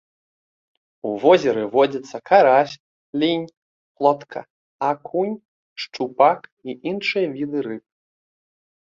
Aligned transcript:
У 1.09 1.11
возеры 1.25 1.63
водзяцца 1.75 2.17
карась, 2.31 2.73
лінь, 3.25 3.45
плотка, 4.01 4.39
акунь, 4.91 5.39
шчупак 5.85 6.39
і 6.67 6.71
іншыя 6.95 7.27
віды 7.39 7.59
рыб. 7.73 7.83